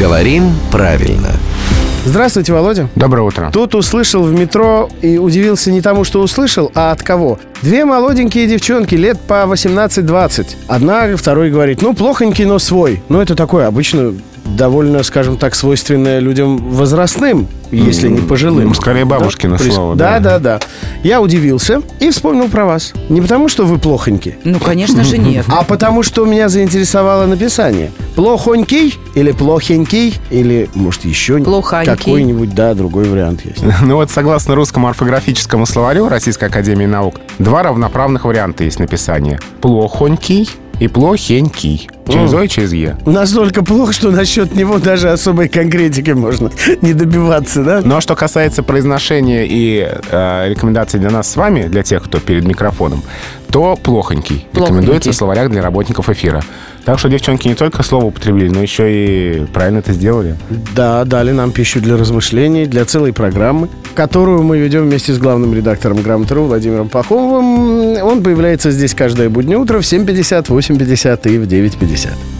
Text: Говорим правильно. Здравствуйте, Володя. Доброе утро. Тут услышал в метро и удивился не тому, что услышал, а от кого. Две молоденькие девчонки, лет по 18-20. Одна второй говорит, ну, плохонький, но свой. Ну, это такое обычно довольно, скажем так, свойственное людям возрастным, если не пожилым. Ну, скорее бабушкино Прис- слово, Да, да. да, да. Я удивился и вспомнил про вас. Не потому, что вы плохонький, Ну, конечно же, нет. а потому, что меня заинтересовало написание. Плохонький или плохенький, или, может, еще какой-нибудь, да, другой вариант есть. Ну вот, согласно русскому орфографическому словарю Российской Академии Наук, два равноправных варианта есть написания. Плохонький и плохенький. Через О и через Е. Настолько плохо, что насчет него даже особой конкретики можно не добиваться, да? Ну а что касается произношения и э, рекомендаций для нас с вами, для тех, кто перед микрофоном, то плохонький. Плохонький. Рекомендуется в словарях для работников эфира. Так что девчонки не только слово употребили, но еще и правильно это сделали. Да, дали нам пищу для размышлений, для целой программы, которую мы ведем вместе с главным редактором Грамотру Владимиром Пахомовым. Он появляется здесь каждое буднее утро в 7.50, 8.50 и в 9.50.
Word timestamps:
Говорим 0.00 0.54
правильно. 0.72 1.28
Здравствуйте, 2.06 2.54
Володя. 2.54 2.88
Доброе 2.94 3.20
утро. 3.20 3.50
Тут 3.52 3.74
услышал 3.74 4.22
в 4.22 4.32
метро 4.32 4.88
и 5.02 5.18
удивился 5.18 5.70
не 5.70 5.82
тому, 5.82 6.04
что 6.04 6.22
услышал, 6.22 6.72
а 6.74 6.92
от 6.92 7.02
кого. 7.02 7.38
Две 7.60 7.84
молоденькие 7.84 8.46
девчонки, 8.46 8.94
лет 8.94 9.20
по 9.20 9.44
18-20. 9.44 10.56
Одна 10.68 11.14
второй 11.18 11.50
говорит, 11.50 11.82
ну, 11.82 11.92
плохонький, 11.92 12.46
но 12.46 12.58
свой. 12.58 13.02
Ну, 13.10 13.20
это 13.20 13.34
такое 13.34 13.66
обычно 13.66 14.14
довольно, 14.46 15.02
скажем 15.02 15.36
так, 15.36 15.54
свойственное 15.54 16.18
людям 16.20 16.56
возрастным, 16.56 17.46
если 17.70 18.08
не 18.08 18.20
пожилым. 18.22 18.68
Ну, 18.68 18.74
скорее 18.74 19.04
бабушкино 19.04 19.56
Прис- 19.56 19.70
слово, 19.72 19.94
Да, 19.96 20.18
да. 20.18 20.38
да, 20.38 20.58
да. 20.58 20.60
Я 21.02 21.22
удивился 21.22 21.80
и 21.98 22.10
вспомнил 22.10 22.48
про 22.48 22.66
вас. 22.66 22.92
Не 23.08 23.22
потому, 23.22 23.48
что 23.48 23.64
вы 23.64 23.78
плохонький, 23.78 24.34
Ну, 24.44 24.58
конечно 24.60 25.02
же, 25.02 25.16
нет. 25.16 25.46
а 25.48 25.64
потому, 25.64 26.02
что 26.02 26.24
меня 26.26 26.48
заинтересовало 26.50 27.24
написание. 27.26 27.90
Плохонький 28.16 28.98
или 29.14 29.32
плохенький, 29.32 30.14
или, 30.30 30.68
может, 30.74 31.04
еще 31.06 31.38
какой-нибудь, 31.42 32.54
да, 32.54 32.74
другой 32.74 33.08
вариант 33.08 33.44
есть. 33.44 33.62
Ну 33.82 33.96
вот, 33.96 34.10
согласно 34.10 34.54
русскому 34.54 34.88
орфографическому 34.88 35.64
словарю 35.64 36.08
Российской 36.08 36.44
Академии 36.44 36.86
Наук, 36.86 37.16
два 37.38 37.62
равноправных 37.62 38.24
варианта 38.26 38.64
есть 38.64 38.78
написания. 38.78 39.40
Плохонький 39.62 40.50
и 40.80 40.88
плохенький. 40.88 41.88
Через 42.10 42.34
О 42.34 42.44
и 42.44 42.48
через 42.48 42.72
Е. 42.72 42.96
Настолько 43.06 43.64
плохо, 43.64 43.92
что 43.92 44.10
насчет 44.10 44.54
него 44.54 44.78
даже 44.78 45.10
особой 45.10 45.48
конкретики 45.48 46.10
можно 46.10 46.50
не 46.82 46.94
добиваться, 46.94 47.62
да? 47.62 47.82
Ну 47.84 47.96
а 47.96 48.00
что 48.00 48.14
касается 48.14 48.62
произношения 48.62 49.46
и 49.48 49.88
э, 50.10 50.48
рекомендаций 50.48 51.00
для 51.00 51.10
нас 51.10 51.30
с 51.30 51.36
вами, 51.36 51.68
для 51.68 51.82
тех, 51.82 52.04
кто 52.04 52.18
перед 52.18 52.44
микрофоном, 52.44 53.02
то 53.50 53.76
плохонький. 53.76 54.46
Плохонький. 54.52 54.60
Рекомендуется 54.60 55.12
в 55.12 55.14
словарях 55.14 55.50
для 55.50 55.62
работников 55.62 56.08
эфира. 56.08 56.42
Так 56.84 56.98
что 56.98 57.08
девчонки 57.08 57.46
не 57.46 57.54
только 57.54 57.82
слово 57.82 58.06
употребили, 58.06 58.48
но 58.48 58.62
еще 58.62 58.90
и 58.90 59.44
правильно 59.46 59.78
это 59.78 59.92
сделали. 59.92 60.36
Да, 60.74 61.04
дали 61.04 61.32
нам 61.32 61.52
пищу 61.52 61.80
для 61.80 61.96
размышлений, 61.96 62.66
для 62.66 62.84
целой 62.84 63.12
программы, 63.12 63.68
которую 63.94 64.42
мы 64.42 64.58
ведем 64.58 64.84
вместе 64.84 65.12
с 65.12 65.18
главным 65.18 65.54
редактором 65.54 66.00
Грамотру 66.00 66.44
Владимиром 66.44 66.88
Пахомовым. 66.88 68.02
Он 68.02 68.22
появляется 68.22 68.70
здесь 68.70 68.94
каждое 68.94 69.28
буднее 69.28 69.58
утро 69.58 69.80
в 69.80 69.82
7.50, 69.82 70.46
8.50 70.46 71.30
и 71.30 71.38
в 71.38 71.46
9.50. 71.46 72.39